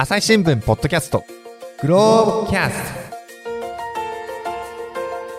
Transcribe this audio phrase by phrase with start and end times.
[0.00, 1.26] 朝日新聞ポッドキャスト
[1.82, 2.74] グローブキャス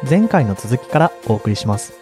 [0.07, 1.93] 前回の続きからお送りします。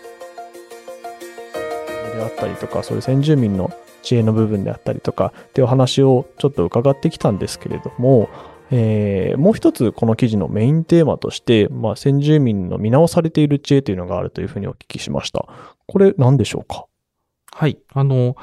[2.18, 8.28] であったりとか、そういう先住民の知恵の部分であったりとかっていうお話をちょっと伺ってきたんですけれども、
[8.72, 15.46] えーもう一つこの記事のメインテーマとして、まあ、先住民の見直されている知恵というのがあるというふうにお聞きしました。
[15.88, 16.88] これ何でしょうか？
[17.54, 17.78] はい。
[17.94, 18.36] あの、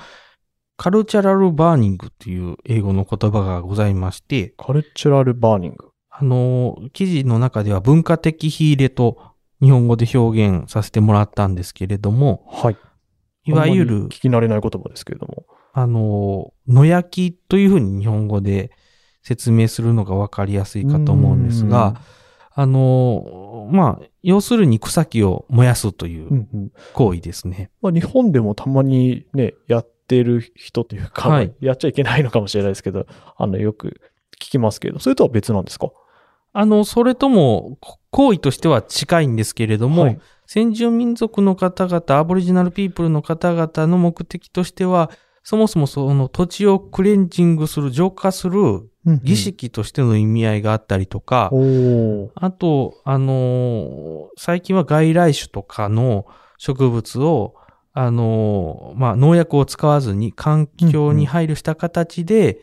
[0.77, 5.91] cultural burning っていう英語の言葉がございまして、 cultural burning。
[6.11, 9.19] あの、記事の中では文化的火入れと
[9.63, 12.77] 日本語で表現させてもらったんですけれども、はい。
[13.45, 15.47] いわゆる聞、き慣れない言葉ですけれども。
[15.73, 18.71] あの、野焼きというふうに日本語で
[19.23, 22.01] 説明するのがわかりやすいかと思うんですが、
[22.53, 27.71] あの、まあ、要するに草木を燃やすといううんうん行為ですね。
[27.83, 31.55] まあ、日本でもたまにね、やってる人というか、はい。
[31.61, 33.07] やっちゃいけないのかもしれないですけど、
[33.37, 34.01] あの、よく
[34.41, 35.91] 聞きますけど、それとは別なんですか？
[36.53, 40.19] あの、それとも、こ行為としては近いんですけれども、はい。
[40.47, 45.11] 先住民族の方々、アボリジナルピープルの方々の目的としては、
[45.43, 48.91] そもそもその土地をクレンジングする、浄化する
[49.23, 52.31] 儀式としての意味合いがあったりとか、おー。
[52.35, 56.27] あと、あのー最近は外来種とかの
[56.59, 57.55] 植物を、
[57.99, 62.61] あのーまあ、農薬を使わずに環境に配慮した形で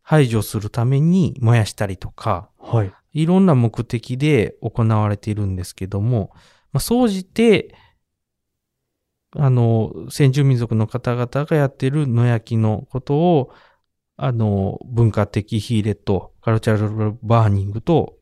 [0.00, 2.92] 排除するために燃やしたりとか、はい。
[3.12, 6.30] いろんな目的で行われているんですけども、
[6.72, 7.74] まあ、総じて、
[9.34, 13.52] あの、先住民族の方々がやっている野焼きのことを、
[14.16, 18.18] あの、文化的火入れとカルチャラルバーニングと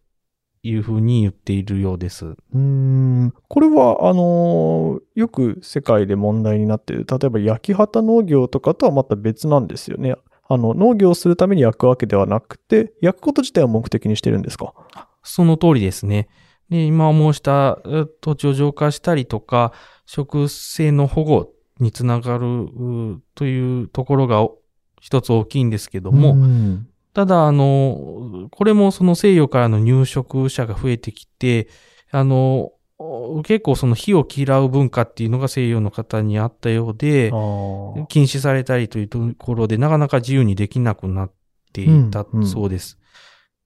[0.64, 2.24] いうふうに言っているようです。
[2.26, 3.34] うーん。
[3.48, 10.16] これは、あのーよく世界で問題になっている、例えば焼き畑農業とかとはまた別なんですよね。
[10.48, 14.74] あの、農業をするために焼くわけではなくて、焼くこと自体を目的にしてるんですか？
[15.22, 16.28] その通りですね。
[16.70, 19.72] で、今申したえ土地を浄化したりとか、
[20.06, 24.58] 植生の保護につながるうというところがお
[25.00, 31.68] 一つ大きいんですけども、んただ、あの、これもその西洋からの入植者が増えてきて、
[32.10, 32.72] あの、
[33.44, 37.30] 結構その火を嫌う文化っていうのが西洋の方にあったようで
[38.08, 41.32] 禁止されたりというところでなかなか自由にできなくなっ
[41.72, 42.46] ていたうんうん。
[42.46, 42.98] そうです。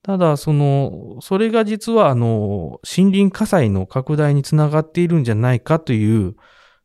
[0.02, 6.34] ただ、その、それが実はあの、森林火災の拡大につながっているんじゃないかという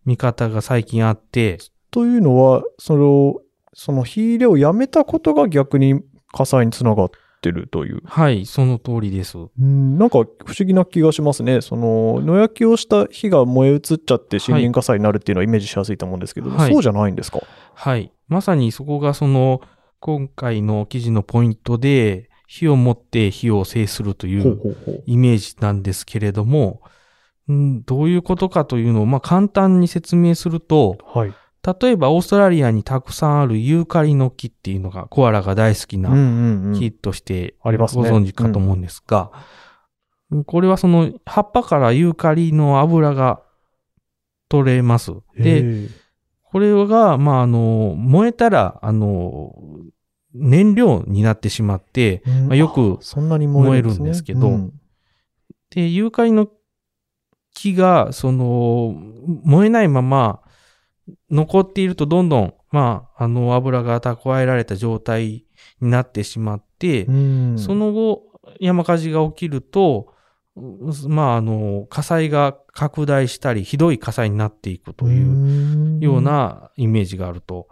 [0.05, 1.59] 見方が最近あって、
[1.91, 3.35] というのは、その、
[3.73, 6.01] その火入れをやめたことが逆に
[6.33, 7.11] 火災につながっ
[7.41, 8.01] てるという。
[8.05, 9.37] はい、その通りです。
[9.37, 10.23] うんなんか不
[10.57, 11.61] 思議な気がしますね。
[11.61, 17.39] その、野焼きをした火が燃え移っちゃって森林火災になるっていうのはイメージしやすいと思うんですけど、はいそうじゃないんですか？
[17.75, 18.11] はい。
[18.27, 19.61] まさにそこがその、
[19.99, 25.03] 今回の記事のポイントで、火を持って火を制するといほううほうほう。
[25.05, 26.81] イメージなんですけれども、
[27.47, 31.33] うんどういうことかというのを、まあ、簡単に説明すると、はい。
[31.65, 36.77] 例えばオーストラリアにたくさんあるユーカリの木っていうのが、コアラが大好きうんな。
[36.77, 38.09] 木としてありますね。
[38.09, 39.31] ご存知かと思うんですが、
[40.45, 43.41] これはその葉っぱからユーカリの油が
[44.49, 45.13] 取れます。
[45.37, 45.87] で、
[46.43, 49.55] これが、まあ、あの、燃えたら、あの、
[50.33, 52.47] 燃料になってしまって、うん。
[52.47, 54.73] まあよくあそんなに燃えるんです,、けどうん。
[55.69, 56.49] で、ユーカリの
[57.55, 58.95] 木が、その、
[59.43, 60.42] 燃えないまま
[61.29, 65.45] 残っていると、どんどん、まあ、あの、油が蓄えられた状態
[65.81, 67.57] になってしまって、うん。
[67.57, 68.23] その後、
[68.59, 70.13] 山火事が起きると、
[70.55, 77.67] うまあ、あの、火災が拡大したり、ひどい火災になっていくというようなイメージがあると。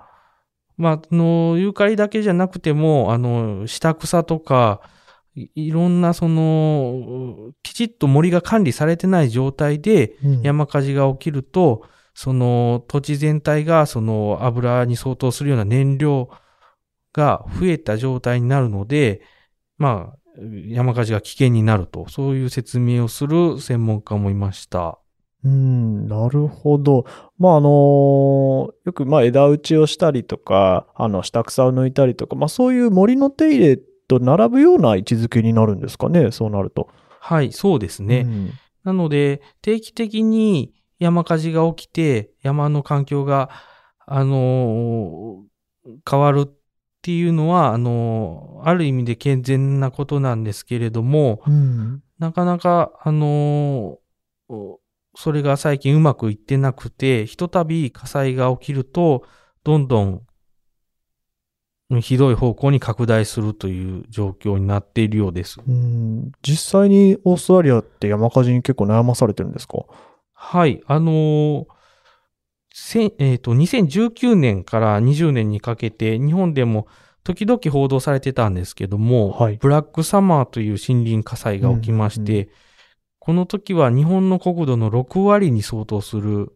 [0.77, 4.81] まあ、あの、ユーカリだけじゃなくても、あの、下草とか、
[5.35, 10.41] いいろんなその、きちっと森が管理されてない状態でうん。
[10.41, 11.83] 山火事が起きると、
[12.13, 16.29] その土地全体がその油に相当するような燃料
[17.13, 19.21] が増えた状態になるので、
[19.77, 20.17] まあ、
[20.67, 24.99] 山火事が危険になると、そういう説明をする専門家もいました。
[25.43, 27.05] うん、なるほど。
[27.39, 36.89] まあ、あのよく、まあ、枝打ちをしたりとか、あの、下草を抜いたりとか、まあ、そういう森の手入れと並ぶような位置づけになるんですかね、そうなると。
[37.19, 38.21] はい、そうですね。
[38.21, 38.51] うん
[38.83, 43.49] なので、定期的に山火事が起きて、山の環境が、
[44.05, 45.51] あのー
[46.07, 46.51] 変わるっ
[47.01, 52.03] ていうのは、あのーある意味で健全なことなんですけれども、うん。
[52.19, 54.75] なかなか、あのー
[55.15, 59.23] それが最近うまくいってなくて、ひとたび火災が起きると、
[59.63, 60.21] どんどん、
[61.99, 65.59] ひどい方向に拡大するという状況になっているようです。
[65.67, 66.31] うん。
[66.41, 69.79] 実際にオーストラリアって山火事に結構悩まされてるんですか？
[70.43, 70.81] はい。
[70.87, 71.65] あのー
[72.73, 76.87] せえっ、と、2019年から20年にかけて、日本でも
[77.23, 82.49] 時々報道されてたんですけども、はいブラックサマーという森林火災が起きまして、うん
[83.23, 86.53] この時は日本の国土の6割に相当する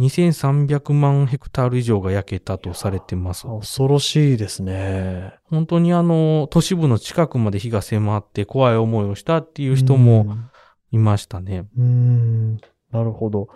[0.00, 3.46] 2300万ヘクタール以上が焼けたとされてます。
[3.46, 5.32] 恐ろしいですね。
[5.44, 10.26] 本当にあの、都市部の近くまで火が迫って怖い思いをしたっていう人も
[10.90, 11.68] いましたね。
[11.78, 11.84] うん。
[11.84, 11.88] う
[12.56, 12.60] ん
[12.94, 13.48] なるほど。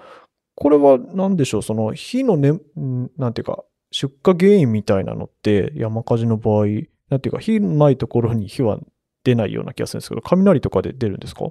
[0.55, 1.63] これは何でしょう？
[1.63, 6.67] その火のね、うんなんていうか、出火原因みたいなのって山火事の場合、
[7.09, 8.79] なんていうか火のないところに火は
[9.25, 11.45] 出ないような気がするんですけど、雷とかで出るんですか？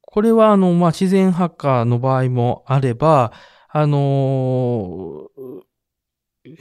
[0.00, 3.32] これはあの、まあ、自然発火の場合もあれば、
[3.68, 5.60] あのー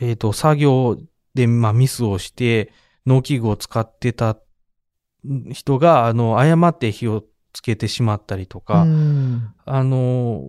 [0.01, 0.97] えっ、と、作業
[1.33, 2.71] で、まあ、ミスをして、
[3.07, 4.37] 農機具を使ってた
[5.51, 7.23] 人が、あの、誤って火を
[7.53, 10.43] つけてしまったりとか、うんあの、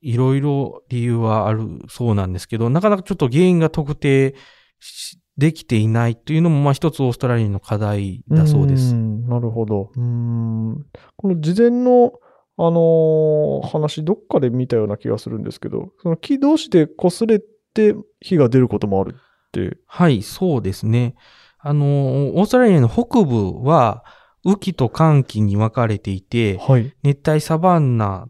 [0.00, 4.34] いろいろ理由はあるそうなんですけど、なかなかちょっと原因が特定
[4.80, 8.94] しできていないというのも、まあ一つオーストラリアの課題だそうです。
[8.94, 9.90] んなるほど。
[9.96, 10.86] うん
[11.16, 12.12] この事前の、
[12.56, 19.76] あのー話、どっかで見たような気がするんですけど、その木同士で擦れて火が出ることもあるって。
[19.86, 21.16] はい、そうですね。
[21.58, 24.04] あの、オーストラリアの北部は、
[24.44, 26.94] 雨季と寒季に分かれていて、はい。
[27.02, 28.28] 熱帯サバンナ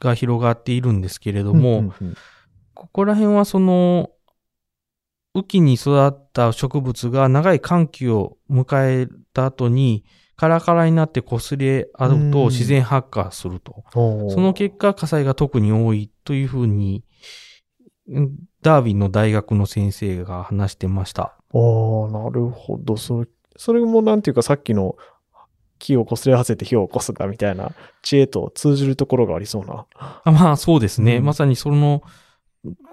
[0.00, 2.16] が広がっているんですけれども、うんうんうん
[2.78, 4.10] ここら辺はその、
[5.34, 10.04] 雨季に育った植物が長い寒気を迎えた後に、
[10.36, 13.82] カラカラになって擦れ合ううんと自然発火すると。
[13.92, 17.02] その結果火災が特に多いというふうに、
[18.06, 21.22] うんダーウィンの大学の先生が話してました。
[21.22, 22.96] ああ、なるほど。
[22.96, 24.96] それ、それもなんていうかさっきの
[25.78, 27.72] 木を擦れ合わせて火を起こすんだみたいな
[28.02, 29.86] 知恵と通じるところがありそうな。
[29.96, 31.16] あまあそうですね。
[31.16, 32.02] うんまさにその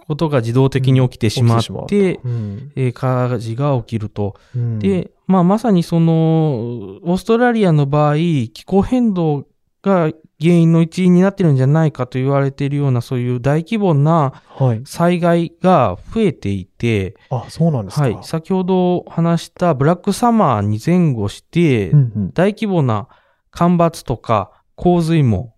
[0.07, 4.35] ことが自動的に起きてしまって、うんえー火事が起きると。
[4.55, 9.47] うんで、まあまさにその、オーストラリアの場合、気候変動
[9.81, 10.11] が
[10.41, 14.81] 原因の一因になってるんじゃないかと言われているようなそういう大規模なはい。
[14.85, 18.03] 災害が増えていて、あ、そうなんですか。
[18.03, 23.07] はい、先ほど話したブラックサマーに前後して、うん大規模な
[23.51, 25.55] 干ばつとか洪水も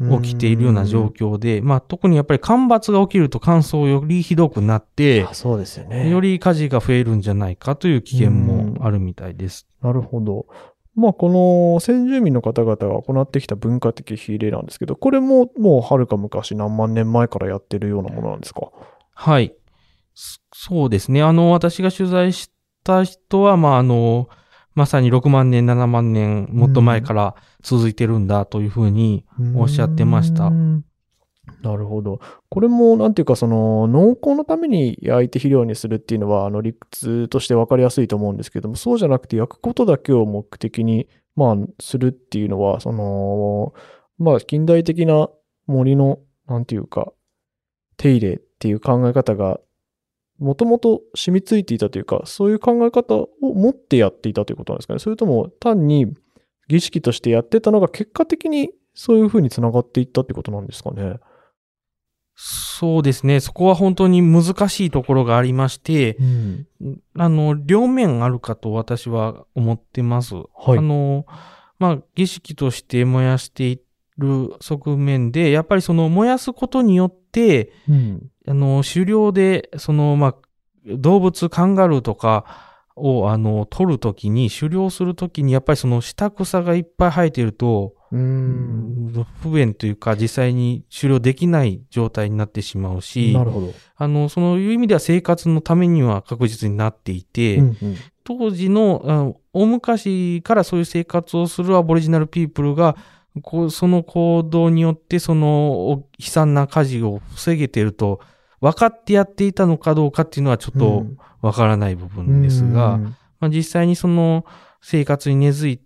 [0.00, 6.10] うん起きているような状況で、まあ特にやっぱり干ばつが起きると乾燥よりひどくなってあ、そうですよね。
[6.10, 9.68] より火事が増えるんじゃないかという危険もあるみたいです。
[9.82, 10.46] なるほど。
[10.94, 11.28] まあ、こ
[11.74, 18.70] の先住民の方々が行ってきた文化的火入れなんですけど、これももうはるか昔何万年前からやってるようなものなんですか？
[19.14, 19.54] はい。
[20.14, 21.22] そそうですね。
[21.22, 22.50] あの、私が取材し
[22.84, 24.28] た人は、まあ、あの、
[24.74, 29.24] まさに6万年、7万年、もっと前から続いてるんだというふうに
[29.56, 30.52] おっしゃってましたうー。
[30.52, 30.84] ん
[31.62, 32.20] なるほど。
[32.50, 43.72] これも、なんていうか、その、農耕のために焼いて肥料にするっていうのは、あの、理屈として分かりやすいと思うんですけども、そうじゃなくて、焼くことだけを目的に、まあ、するっていうのは、その、
[44.18, 45.28] まあ、近代的な
[45.66, 47.12] 森の、なんていうか、
[47.96, 49.60] 手入れっていう考え方が、
[50.38, 54.98] もともと染みついていたというか、そういう考え方を持ってやっていたということなんですかね。
[54.98, 56.12] それとも、単に
[56.68, 61.18] 儀式としてやってたのが、結果的にそういうふうにつながっていったってことなんですかね。
[62.36, 63.40] そうですね。
[63.40, 66.66] そこは本当に難しいところがありまして、うん。
[67.16, 70.34] あの、両面あるかと私は思ってます。
[70.34, 71.26] はいあの、
[71.78, 73.80] まあ、儀式として燃やしてい
[74.18, 78.30] る側面で、やっぱりその燃やすことによって、うん。
[78.48, 80.34] あの、狩猟で、その、まあ、
[80.86, 82.44] 動物、カンガルーとか
[82.96, 89.26] を、あの、取るときに、狩猟するときに、やっぱりその下草がいっぱい生えていると、うん。
[89.42, 93.74] 不便というか、実際に狩猟できない状態になってしまうしな、るほど。
[93.96, 102.96] あの、そのいう意味では生活のためには確実になっていて、うんうん当時の、あの大昔からそういう生活をするアボリジナルピープルが、
[103.42, 108.20] こうその行動によって、そのお悲惨な火事を防げていると、
[108.62, 111.04] 分かってやっていたのかどうかっていうのはちょっと
[111.42, 113.02] わからない部分ですが、うん
[113.40, 114.46] まあ、実際にその
[114.80, 115.83] 生活に根付いて、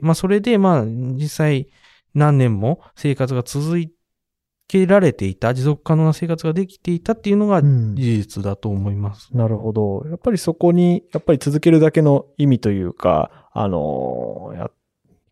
[0.00, 1.68] まあそれでまあ実際
[2.14, 3.76] 何年も生活が続
[4.68, 9.28] けられていた、持続可能な生活ができていたっていうのがうん事実だと思います。
[9.36, 10.04] なるほど。
[10.08, 14.70] やっぱりそこに、やっぱり続けるだけの意味というか、あのや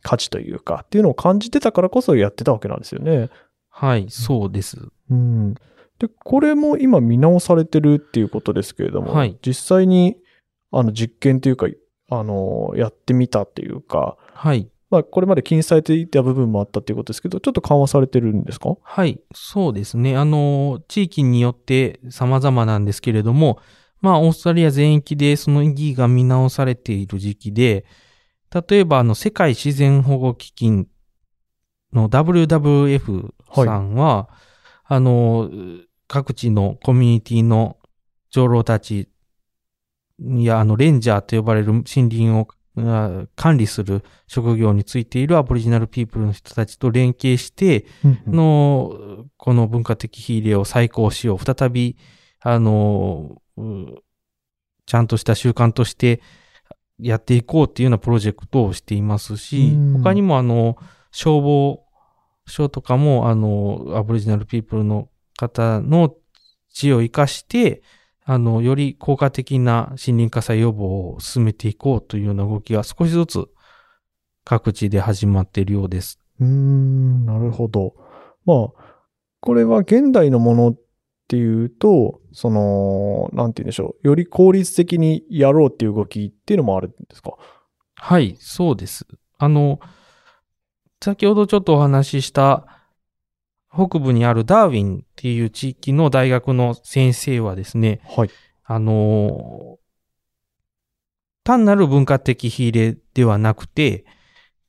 [0.03, 3.31] 価値というか、っていうのを感じてたからこそやってたわけなんですよね。
[3.69, 4.79] はい、そうです。
[5.11, 5.55] うん。
[5.99, 10.17] で、これも今見直されてるっていうことですけれども、はい実際に、
[10.71, 11.67] あの、実験というか、
[12.11, 14.69] あの、やってみたっていうか、はい。
[14.91, 18.77] まあ、これまで禁止されていた部分もあったっていうことですけど、ちょっと緩和されてるんですか？
[18.83, 19.21] はい。
[19.35, 20.17] そうですね。
[20.17, 23.59] あの、地域によって様々なんですけれども、
[24.01, 27.87] まあ、オーストラリア全域でその意義が見直されている時期で、
[28.69, 30.89] 例えば、あの、世界自然保護基金
[31.93, 34.29] の WWF さんは、
[34.85, 35.51] あの、
[36.07, 37.79] 各地のコミュニティの
[38.29, 39.09] 長老たち
[40.21, 47.87] や、あの、レンジャーと呼ばれる森林をあ管理する職業についているアボリジナルピープルの人たちと連携して、
[48.27, 51.39] の、この文化的火入れを再興しよう。
[51.39, 51.97] 再び、
[52.41, 53.63] あの、う
[54.87, 56.21] ちゃんとした習慣として
[56.99, 60.77] やっていこうっていうようなプロジェクトをしていますしうん、他にもあの、
[61.13, 61.85] 消防
[62.47, 66.15] 署とかも、あの、アボリジナルピープルの方の
[66.73, 67.83] 知恵を生かして、
[68.25, 73.49] あの、より効果的な森林火災予防を進めていこうというような動きが少しずつ
[74.45, 76.21] 各地で始まっているようです。
[76.41, 77.95] うーん、なるほど。
[78.45, 78.69] まあ、
[79.41, 80.79] これは現代のものっ
[81.29, 84.09] ていうと、その、なんて言うんでしょう。
[84.09, 87.33] より効率的にやろうっていう動きっていうのもあるんですか？
[87.95, 89.07] はい、そうです。
[89.39, 89.81] あの、
[91.03, 92.82] 先ほどちょっとお話しした
[93.75, 98.31] 北部にあるダーウィンっていう地域の大学の先生はですね、はい。
[98.65, 99.79] あの、
[101.45, 104.05] 単なる文化的火入れではなくて、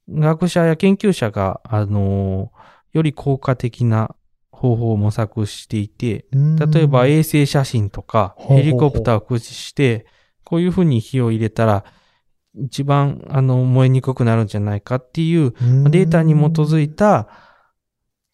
[0.10, 2.52] 学者や研究者が、あの、
[2.94, 4.16] より効果的な
[4.52, 10.06] 方法を模索していて、例えば衛星写真とかヘリコプターを駆使して、
[10.44, 11.86] こういうふうに火を入れたら、
[12.56, 15.52] 一番あの燃えにくくなるんじゃないかっていう
[15.90, 17.28] データに基づいた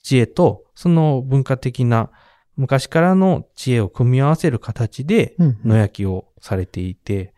[0.03, 2.09] 知恵と、その文化的な
[2.55, 7.33] 昔からの知恵を組み合わせる形で野焼きをされていて、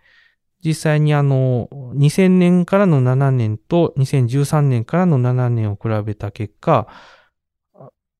[0.64, 6.88] 実際にあの、2000年からの7年と2013年からの7年を比べた結果、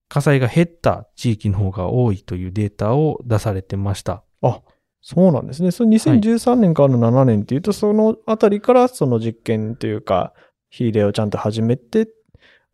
[0.10, 4.24] 火災が減った地域の方が多いというデータを出されてました。
[4.42, 4.62] あ、
[5.02, 5.72] そうなんですね。
[5.72, 10.34] その2013年からの7年っていうと、そのあたりからその実験というか、
[10.70, 12.08] 火入れをちゃんと始めて、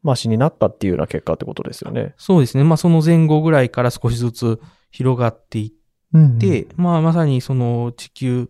[0.08, 2.16] マシになったっていうような結果ってことですよね。
[2.18, 2.64] そうですね。
[2.64, 8.50] まあその前後ぐらいから少しずつ広がっていって、まあまさにその地球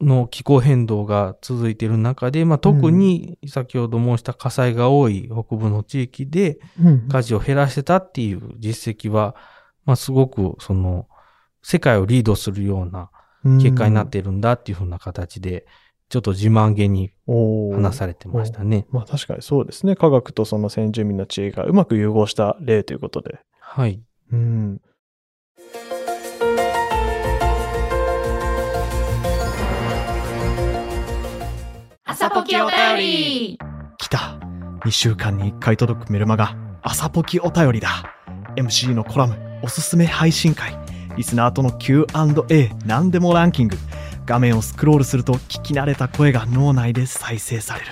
[0.00, 9.36] の気候変動が続いている中で、まあ特に先ほど申した火災が多い北部の地域でうん火事を減らしてたっていう実績は、
[9.84, 11.06] まあすごくその
[11.62, 13.10] 世界をリードするような
[13.58, 15.66] 結果になっているんだっていうふうな形で、
[16.14, 18.86] ちょっと自慢げに話されてましたね。
[18.92, 19.96] まあ確かにそうですね。
[19.96, 23.40] 科学とその先住民の知恵がうまく融合した例ということで。
[23.58, 24.00] はい。
[24.30, 24.80] うん。
[32.04, 33.58] 朝ポキお便り
[33.98, 34.38] 来た。
[34.84, 37.88] 2週間に1回届くメルマガ、朝ポキお便りだ。
[38.54, 40.78] MC のコラム、おすすめ配信会、
[41.16, 43.76] リスナーとの Q&A、何でもランキング。
[44.26, 47.86] 画面をスクロールすると聞き慣れた声が脳内で再生される。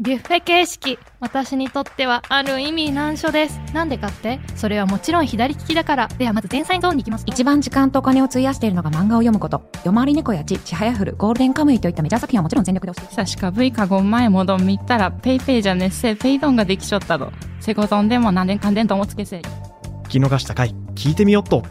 [0.00, 3.60] ビュッフェ形式私にとってはある意味難所です。
[3.72, 4.40] なんでかって？
[4.56, 6.08] それはもちろん左利きだから。
[6.08, 7.24] ではまず前菜ゾーンに行きます。
[7.26, 9.62] 一番時間とお金を費やしているのが漫画を読むこと。
[9.84, 21.62] 夜回り猫やちちはやふるゴールデンカムイといったメジャー作品はもちろん全力で押して久しか V かご前もどん見たらペイペイじゃねっせペイドンができちょったどセコゾンでも何年かんでんともつけせ聞き逃した回聞いてみよっと。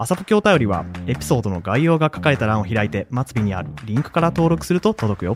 [0.00, 5.34] 朝ポキお便りは、エピソードの概要が書かれた欄を開いて、末尾にあるリンクから登録すると届くよ。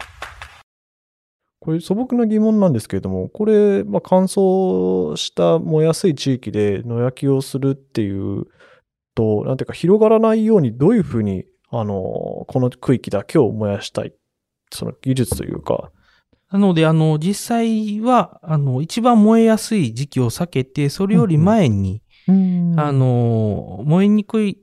[1.59, 8.45] これ素朴な疑問なんですけれども、これ、まあ、乾燥した燃えやすい地域で野焼きをするっていう
[9.16, 11.95] と、なんていうか広がらないようにどういうふうに、あの、
[12.47, 14.12] この区域だけを燃やしたい、
[14.73, 15.90] その技術というか、
[16.52, 22.01] なので、あの、実際は、あの、一番燃えやすい時期を避けて、それより前に、
[22.76, 24.58] あの、燃えにくい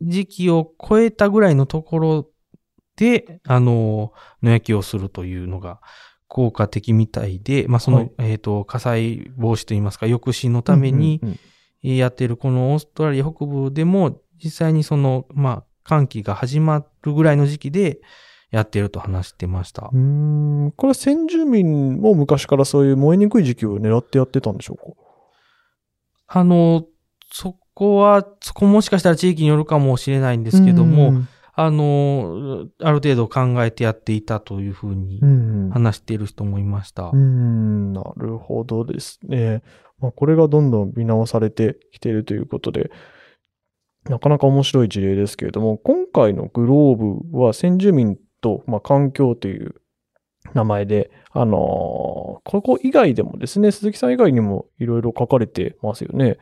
[0.00, 2.30] 時期を超えたぐらいのところ
[2.96, 4.12] で、あの、
[4.42, 5.80] 野焼きをするというのが
[6.28, 8.12] 効果的みたいで、まあ、その、はい。
[8.18, 11.20] えっ、と、火災防止といいますか、抑止のために
[11.82, 18.00] やっているこのオーストラリア北部でも、実際にその、まあ、寒気が始まるぐらいの時期で
[18.50, 19.90] やっていると話してました。
[19.92, 19.98] うー
[20.66, 24.84] ん、これは先住民も昔からそういう燃えにくい時期を狙ってやってたんでしょうか？
[26.28, 26.84] あの、
[27.30, 31.28] そこは、そこもしかしたら地域によるかもしれないんですけども、うん
[31.60, 37.06] あの、ある程度考えてやっていたというふうにうん話している人もいました。
[37.06, 39.64] うーん、なるほどですね。
[39.98, 42.92] まあ、これがどんどん見直されてきているということで、
[44.08, 46.94] なかなか面白い事例ですけれども、今回のグロー
[47.32, 49.74] ブは先住民と、まあ、環境という
[50.54, 56.38] 名前で、あのーここ以外でもですね、鈴木さん以外にもいろいろ書かれてますよね。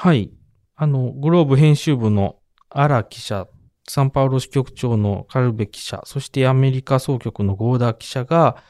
[0.00, 0.30] はい。
[0.76, 2.36] あの、グローブ編集部の
[2.70, 3.48] 荒記者、
[3.88, 8.62] サンパウロ支局長のカルベ記者、そしてアメリカ総局のゴーダ記者が、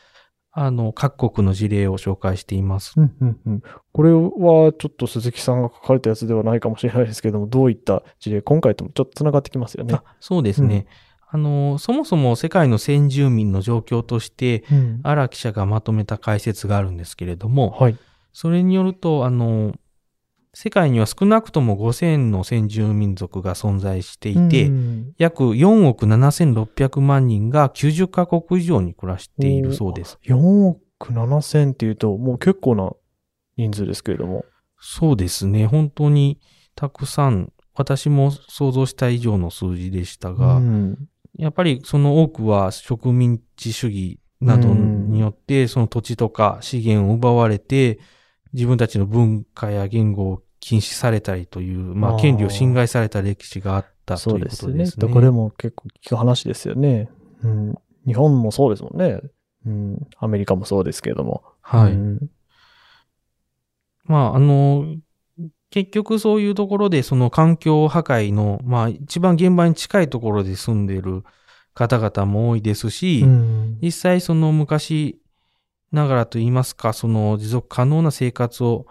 [0.52, 2.94] あの、各国の事例を紹介しています。
[2.96, 10.04] うんうんうんこれはちょっと鈴木さんが書かれたやつではないかもしれないですけども、どういった事例、今回ともちょっとつながってきますよねあ。
[10.20, 10.86] そうですね。
[11.28, 17.98] あの、そもそも世界の先住民の状況として、うん荒記者がまとめた解説があるんですけれども、はい。
[18.32, 19.74] それによると、あの、
[20.60, 30.18] 世界には少なくとも5000の先住民族が存在していて、うん約4億7600万人が90カ国以上に暮らしているそうです。
[30.24, 30.36] 4
[30.66, 32.90] 億7千っていうと、もう結構な
[33.56, 34.44] 人数ですけれども。
[34.80, 35.68] そうですね。
[35.68, 36.40] 本当に
[36.74, 48.00] たくさん、私も想像した以上の数字でしたが、うんやっぱりその多くは植民地主義などによって、その土地とか資源を奪われて、
[48.52, 54.72] 自分たちの文化や言語を禁止されたりという、まあ、権利を侵害された歴史があったといううそですね。
[54.72, 55.08] ことですね。
[55.08, 57.08] どこでも結構聞く話ですよね。
[57.42, 57.74] うん。
[58.06, 59.18] 日本もそうですもんね。
[59.64, 60.06] うん。
[60.18, 61.42] アメリカもそうですけれども。
[61.62, 61.92] はい。
[61.92, 62.30] うん
[64.04, 64.96] まあ、あの、
[65.70, 71.24] 結局そういうところでその環境破壊の、まあ一番現場に近いところで住んでいる
[71.72, 75.18] 方々も多いですし、うん実際その昔
[75.92, 78.86] ながらといいますか、その持続可能な生活を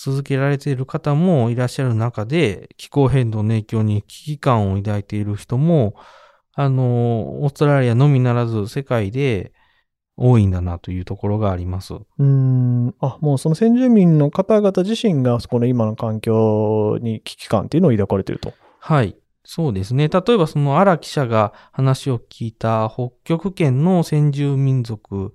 [0.00, 5.96] 続けられている方もいらっしゃる中で、気候変動の影響に危機感を抱いている人も、
[6.54, 9.52] あの、オーストラリアのみならず世界で
[10.16, 11.94] 多いんだなというところがあります。
[12.16, 12.94] うん。
[13.00, 18.52] あ、もうその先住民の方々自身が、この今の環境に危機感っていうのを抱かれていると。
[18.78, 19.16] はい。
[19.42, 20.06] そうですね。
[20.06, 25.32] 例えばその荒記者が話を聞いた北極圏の先住民族、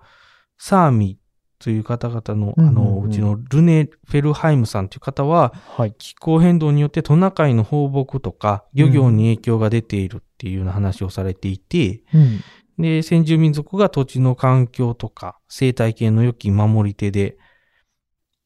[0.58, 1.18] サーミ
[1.64, 5.96] という方々の、うんうんうんあの、うちのルネ・フェルハイムさんという方は、はい。
[5.98, 12.42] 気候変動によってトナカイの放牧とか漁業に影響が出ているっていうような話をされていて、うん。
[12.84, 17.38] で、先住民族が土地の環境とか生態系の良き守り手で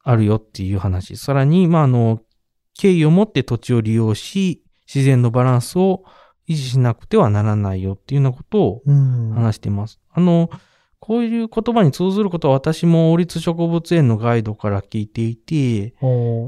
[0.03, 1.17] あるよっていう話。
[1.17, 2.21] さらに、まあ、あの、
[2.75, 6.03] 敬意を持って土地を利用し、自然のバランスを
[6.47, 9.31] 維持しなくてはならないよっていうようなことをうん。
[9.31, 9.99] 話しています。
[10.11, 10.51] あの、
[11.07, 15.95] こういう言葉に通ずることは私も王立植物園のガイドから聞いていて、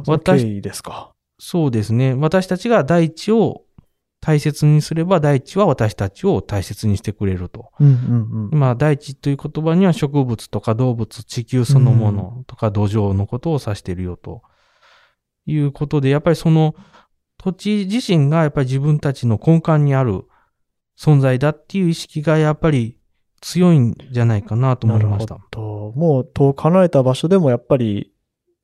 [0.05, 1.13] 私ですか？
[1.39, 2.13] そうですね。
[2.13, 3.61] 私たちが大地を
[4.19, 7.69] 大切にすれば大地は私たちを大切にしてくれると。
[7.79, 8.59] うんうんうん。
[8.59, 14.41] まあ大地という言葉には植物とか動物、地球そのものとか土壌のことを指しているよと
[15.45, 16.75] いうことで、やっぱりその
[17.37, 20.25] 土地自身がやっぱり自分たちの根幹にある
[20.99, 22.98] 存在だっていう意識がやっぱり
[23.41, 25.45] 強いんじゃないかなと思いましたなる。
[25.55, 25.99] ほど。
[25.99, 28.11] もう遠く離れた場所でもやっぱり、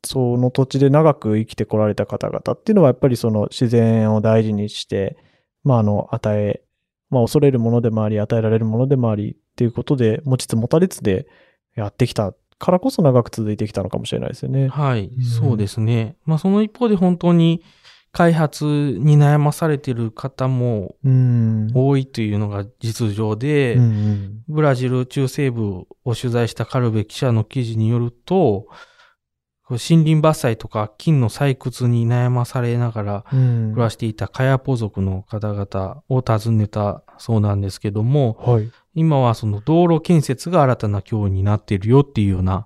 [0.06, 5.18] その土地で長く生きてこられた方々っていうのはやっぱりその自然を大事にして、
[5.64, 6.62] まああの、与え、
[7.10, 11.28] まあ恐れるものでもあり、与えられるものでもありっていうことで、持ちつ持たれつで
[11.76, 14.68] やってきたからこそ長く続いてきたのかもしれないですよね。
[14.68, 16.16] はい、うんそうですね。
[16.26, 17.64] まあその一方で本当に
[18.16, 21.70] 開発に悩まされている方もうん。
[21.76, 28.68] 多いというのが実情で、うんうんブラジル中西部を取材したカルベ記者の記事によると、
[29.68, 38.72] 森林伐採とか金の採掘に悩まされながらうん暮らしていたカヤポ族の方々を訪ねたそうなんですけども、はい。
[38.94, 42.66] 今はその道路建設が新たな脅威になっているよっていうような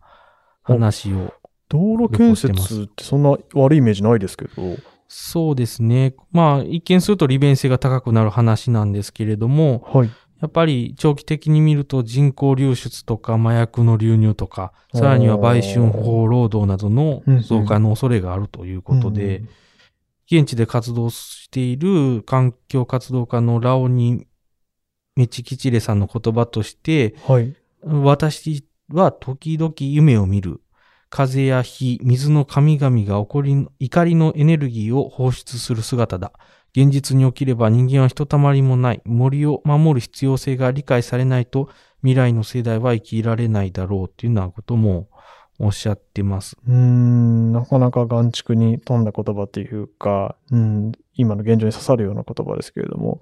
[0.62, 1.34] 話を
[1.70, 4.78] 道路建設ってそんな悪いイメージないですけど。
[5.10, 6.14] そうですね。
[6.32, 10.10] まあ、一見すると利便性が高くなる話なんですけれども、はい。
[10.40, 19.44] やっぱり長期的に見ると人口流出とか麻薬の流入とか、さらには売春法労働などの増加の恐れがあるということで、
[20.32, 24.28] 現地で活動している環境活動家のラオニ・
[25.16, 27.56] メチキチレさんの言葉として、はい。
[27.84, 30.62] 私は時々夢を見る。
[31.10, 36.32] 風や火、水の神々が起こり、怒りのエネルギーを放出する姿だ。
[36.72, 39.02] 現実に起きれば人間はひとたまりもない。
[39.06, 41.70] 森を守る必要性が理解されないと
[42.02, 45.10] 未来の世代は生きられないだろうっていうようなことも
[45.58, 46.58] おっしゃってます。
[46.68, 53.22] うん、なかなか眼畜に富んだ言葉っていうか、うん、今の現状に刺さるような言葉ですけれども、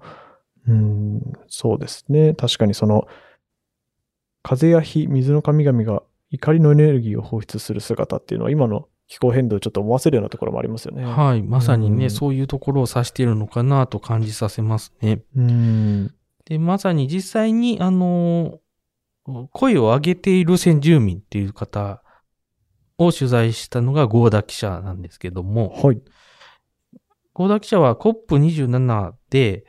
[0.66, 2.34] うん、そうですね。
[2.34, 3.08] 確かにその、
[4.42, 11.02] 風や火、水の神々が怒りのエネルギーを放出する姿っていうのは今の気候変動をちょっと思わせるようなところもありますよね。
[11.04, 11.42] はい。
[11.42, 15.22] まさにね、うんそういうところを指しているのかなと感じさせますね。
[15.34, 16.14] うん。
[16.44, 18.60] で、まさに実際に、あの、
[19.52, 22.02] 声を上げている先住民っていう方
[22.98, 26.02] を取材したのがゴーダ記者なんですけども、はい。
[27.32, 29.64] ゴーダ記者は COP27 で、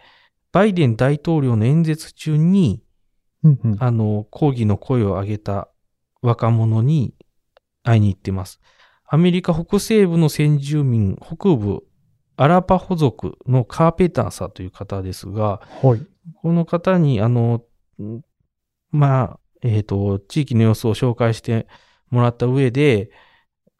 [0.51, 2.81] バイデン大統領の演説中に、
[3.43, 5.69] うんうんあの、抗議の声を上げた
[6.21, 7.13] 若者に
[7.83, 8.59] 会いに行ってます。
[9.07, 11.83] アメリカ北西部の先住民、北部、
[12.37, 16.05] アラパホ族のカーペターさんという方ですが、はい。
[16.41, 17.63] この方に、あの、
[18.01, 18.21] ん
[18.91, 21.67] まあ、えっ、と、地域の様子を紹介して
[22.09, 23.09] もらった上で、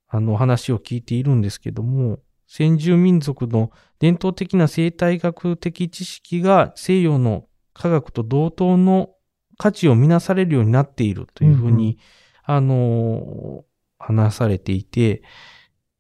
[0.08, 9.12] あの、話を聞いているんですけども、先住民族の伝統的な生態学的知識が西洋の科学と同等の
[9.60, 12.00] 価値を見なされるようになっているというふうに、
[12.50, 13.64] あの、
[14.00, 15.22] 話されていて、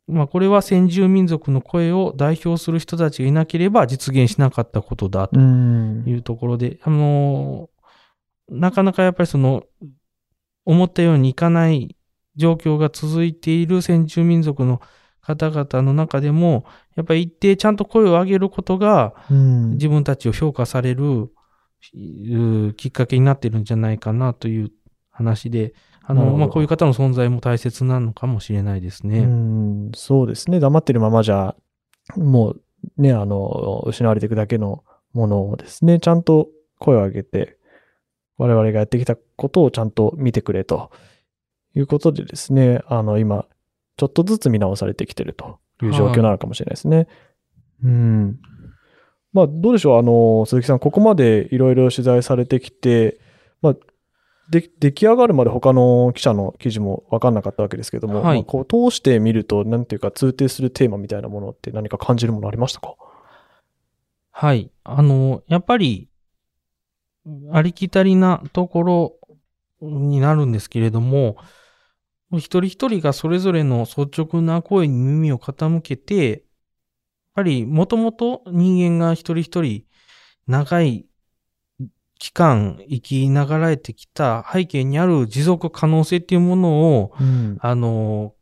[0.07, 6.03] まあ、これは先住民族の声を代表する人たちがいなければ実現しなかったことだとうん。
[6.07, 7.69] いうところで、あの
[8.49, 9.63] なかなかやっぱりその、
[10.65, 11.95] 思ったようにいかない
[12.35, 14.81] 状況が続いている先住民族の
[15.21, 19.71] 方々の中でも、やっぱり一定ちゃんと声を上げることが、うん。
[19.73, 21.31] 自分たちを評価される
[21.93, 24.71] うきっかけになってるんじゃないかなという
[25.11, 25.75] 話で、
[26.09, 29.21] あの、まあ、こういう方の存在も大切なのかもしれないですうね。
[29.21, 30.59] ん、そうですね。
[30.59, 31.55] 黙ってるままじゃ、
[32.15, 32.61] もう
[32.97, 37.57] ね、あの、失われていくだけのものをですね、ちゃんと声を上げて、
[38.39, 40.89] 我々がやってきたことをちゃんと見てくれと
[41.75, 43.45] いうことでですね、あの、今、
[43.95, 47.07] ちょっとずつ見直されてきてるという状況なのかもしれないですね。
[47.83, 48.39] うん。
[49.31, 53.19] まあ、どうでしょう、あの、鈴木さん、ここまでいろいろ取材されてきて、
[53.61, 53.75] まあ、
[54.49, 62.95] で出来上がるまで他の記者の記事も分かんなかったわけですけども、はいまあこう通してみると、なんていうか通底するテーマみたいなものって何か感じるものありましたか？
[64.31, 64.71] はい。
[64.83, 66.09] あの、やっぱり、
[67.51, 69.15] ありきたりなところ
[69.81, 71.35] になるんですけれども、
[72.33, 76.39] 一人一人がそれぞれの率直な声に耳を傾けて、やっ
[77.35, 79.83] ぱりもともと人間が一人一人
[80.47, 81.05] 長い
[82.19, 87.57] 期間生きながらえてきた背景にある持続可能性っていうものを、うん。
[87.61, 88.33] あの、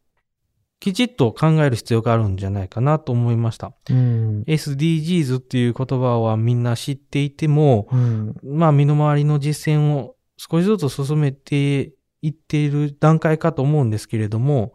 [0.80, 3.74] きちっと考える必要があるんじゃないかなと思いました。
[3.90, 4.44] うん。
[4.48, 8.36] SDGs っていう言葉はみんな知っていても、うん。
[8.44, 14.74] まあ身の回りの実践を少しずつ進めていっている段階かと思うんですけれども、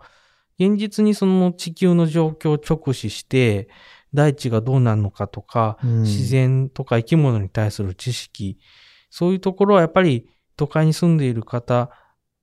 [0.61, 3.69] 現実にその地球の状況を直視して、
[4.15, 8.59] 大地がどうなるのかとか、うん自然とか生き物に対する知識、
[9.13, 11.91] そういうところはやっぱり都会に住んでいる方、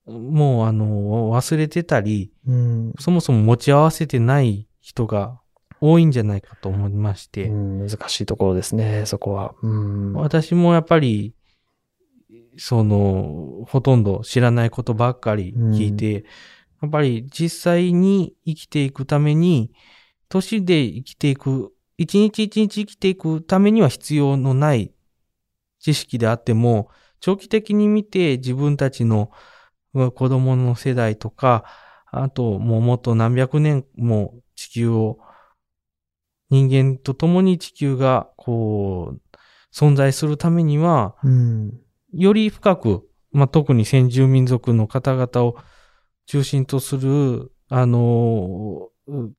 [0.06, 2.94] もうあの、忘れてたり、うん。
[3.00, 5.42] そもそも持ち合わせてない人が
[5.82, 9.56] 多いんじゃないかと思いまして、うん難しいところですね、そこは。
[9.64, 10.14] うん。
[10.14, 11.34] 私もやっぱり、
[12.56, 16.24] その、ほとんど知らないことばっかり聞いて、
[16.84, 19.72] やっぱり実際に生きていくために、
[20.30, 24.94] 年で生きていく、一日一日生きていくためには必要のない
[25.90, 29.32] 知識であっても、長期的に見て自分たちの
[29.94, 31.66] うん子供の世代とか、
[32.12, 35.20] あともうもっと何百年も地球を、
[36.52, 39.22] 人間と共に地球がこう、
[39.74, 41.80] 存在するためには、うん。
[42.14, 45.56] より深く、まあ、特に先住民族の方々を
[46.26, 49.32] 中心とする、あの、う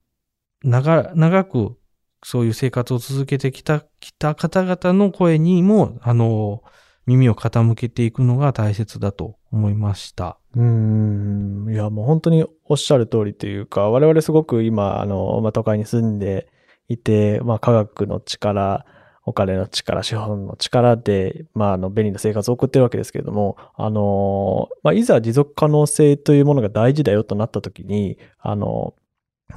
[0.62, 1.79] 長、長く
[2.22, 6.62] そういう生活を続けてきた、きた方々の声にも、あの、
[7.06, 10.38] 耳を傾けていくのが大切だと思いました。
[10.54, 11.66] うん。
[11.72, 16.48] いや、もう本当におっしゃる通りというか、我々すごく今、あの、まあ、都会に住んで
[16.88, 18.84] いて、まあ、科学の力、
[19.24, 28.94] お金の力、資本の力で、まあ、あの、便利な生活を送ってるわけですけれども、あの、まあ、いざ持続可能性というものが大事だよとなったときに、あの、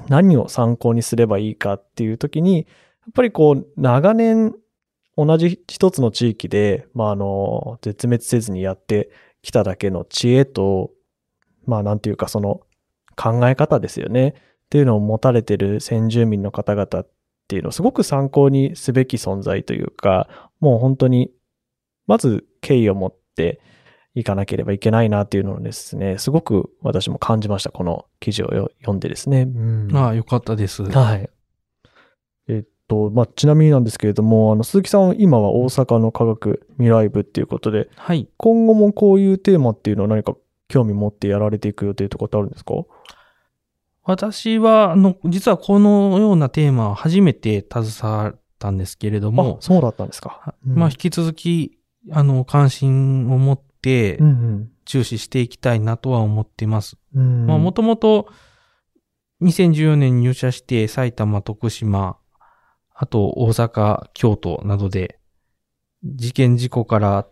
[0.08, 2.63] 何を参考にすればいいかっていうときに、や
[3.10, 4.56] っぱりこう、長年、
[5.15, 10.91] 同じ一つの地域で、まあ、あの、絶滅せずにやってきただけの知恵と、
[11.65, 12.62] まあなんていうかその
[13.15, 14.36] 考え方ですよね。
[14.65, 17.10] っていうのを持たれてる先住民の方々っ
[17.47, 21.32] ていうのをすごく参考にすべき存在というか、もう本当に、
[22.08, 23.62] まず敬意を持って
[24.15, 27.71] いかなければいけないなっていうのをですね、すごく私も感じました。
[27.71, 29.43] この記事をよ読んでですね。
[29.43, 30.84] うんああ、よかったです。
[30.84, 31.30] はい。
[32.47, 38.28] えっと、まあ、ちなみになんですけれども、あの、鈴木さんは今は大阪の科学未来部っていうことで、はい。
[38.38, 40.36] 今後もこういうテーマっていうのは何か
[40.67, 42.73] 興味持ってやられていく予定とかってあるんですか？
[44.04, 50.54] 私は、あの、実はこのようなテーマは初めて携わったんですけれどあも、そうだったんですか。
[50.67, 51.80] うんまあ、引き続き、
[52.12, 56.97] あの、関心を持ってうん注視していきたいなとは思っています。
[57.13, 58.27] もともと、
[59.41, 62.17] 2014年に入社して埼玉、徳島、
[62.93, 65.19] あと大阪、京都などで、
[66.03, 67.27] 事件事故から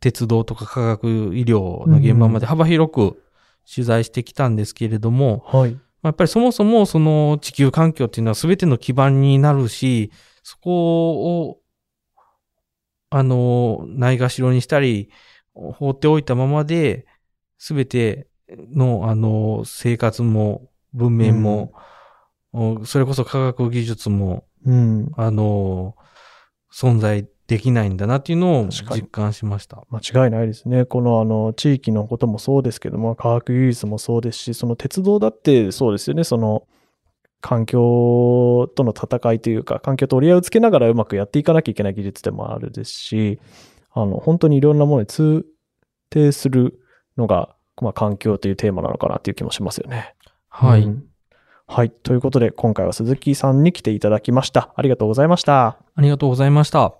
[0.00, 3.22] 鉄道とか科学医療の現場まで幅広く
[3.72, 5.72] 取材してきたんですけれども、はい。
[5.72, 10.10] まあやっぱりそもそもその地球環境っていうのは全ての基盤になるし、
[10.42, 11.58] そこを、
[13.10, 15.10] あの、ないがしろにしたり、
[15.78, 17.06] 放っておいたままで、
[17.58, 18.26] 全て
[18.74, 21.72] の、あの、生活も、文明も、
[22.52, 25.12] おそれこそ科学技術も、うん。
[25.16, 25.94] あの、
[26.72, 29.84] 存在できないんだなっていうのを実感しました。
[29.90, 30.84] 間違いないですね。
[30.84, 36.22] このあの地域のこともそうですけども、科学技術もそうですし、その鉄道だってそうですよね。
[36.22, 36.68] その
[37.40, 43.40] 環境との戦いというか、環境と折り合いをつけながらうまくやっていかなきゃいけない技術でもあるですし、
[43.92, 45.46] あの本当にいろんなものに通
[46.12, 46.80] 底する
[47.16, 50.14] のが、まあ、環境というテーマなのかなっていう気もしますよね。
[50.48, 50.82] はい。
[50.82, 51.04] うん
[51.72, 51.90] はい。
[51.90, 54.72] ということで、今回は鈴木さんに来ていただきました。
[54.74, 55.78] ありがとうございました。
[55.94, 56.94] ありがとうございました。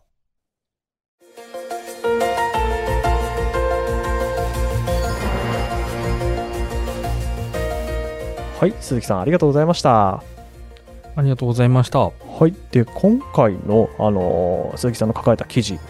[8.61, 8.75] はい。
[8.81, 10.23] 鈴木さん、ありがとうございました。
[11.17, 11.99] ありがとうございました。
[11.99, 12.13] は
[12.47, 12.55] い。
[12.71, 15.81] で、今回の、あのー鈴木さんの書かれた記事、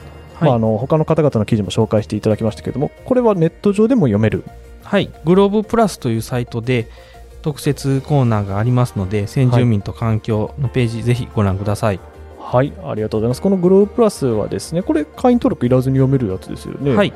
[0.41, 4.45] はいまあ、あの、他の方々の記事も紹介していただきましたけれども、これはネット上でも読める。
[4.83, 5.11] はい。
[5.25, 6.89] グローブプラスというサイトで
[7.43, 12.01] 特設コーナーがありますので、先住民と環境のページ、ぜひご覧ください。
[12.39, 12.73] はい。
[12.85, 13.43] ありがとうございます。
[13.43, 16.95] このグローブプラスはですね、これ会員登録いらずに読めるやつですよね。
[16.95, 17.13] はい。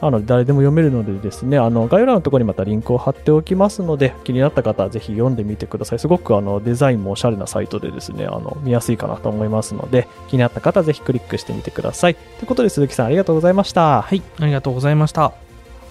[0.00, 5.98] なの、誰でも読めるのでですね、あの、概要欄のところにまたリンクを貼っておきますので、気になった方はぜひ読んでみてください。
[5.98, 12.14] すごくあの、デザインもおしゃれなサイトでですね、あの、見やすいかなと思いますので、気になった方はぜひクリックしてみてください。
[12.14, 14.02] ということで、鈴木さんありがとうございました。
[14.02, 14.22] はい。
[14.40, 15.47] ありがとうございました。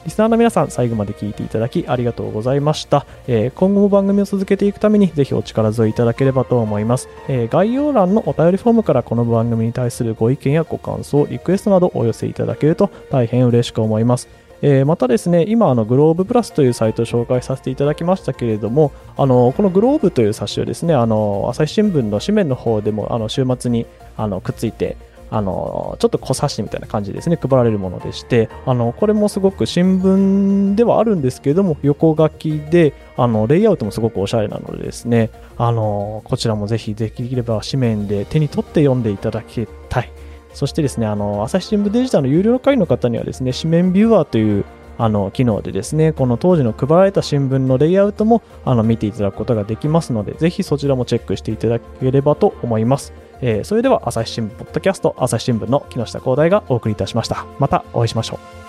[0.08, 3.06] リスナーの皆さん、最後まで聞いていただきありがとうございました。
[3.28, 7.10] えー今後も番組を続けていくために、ぜひお力添えいただければと思います。
[7.28, 14.30] えー概要欄のお便りフォームからこの番組に対するご意見やご感想、リクエストなどお寄せいただけると大変嬉しく思います。
[14.62, 24.96] えーまたですね、今、あの、グローブプラスというサイトを紹介させていただきましたけれども、あの、このグローブという冊子をですね、あの、朝日新聞の紙面の方でも、あの、週末に、あの、くっついて、
[25.29, 40.11] あの、ちょっと小冊子みたいな感じですね、配られるものでして、あの、これもすごく新聞ではあるんですけれども、横書きで、あの、レイアウトもすごくおしゃれなのでですね、あの、こちらもぜひできれば紙面で手に取って読んでいただきたい。
[40.53, 44.65] そしてですね、あの、朝日新聞デジタルの有料会員の方にはですね、紙面ビューアーという、
[44.97, 53.13] あの、機能でですね、この当時の配られた新聞のレイアウトも、あの、見ていただくことができますので、ぜひそちらもチェックしていただければと思います。
[53.41, 57.45] えーそれでは朝日新聞ポッドキャスト朝日新聞の木下光大がお送りいたしました。
[57.60, 58.66] またお会いしましょう。